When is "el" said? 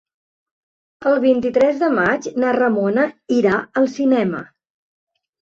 1.09-1.19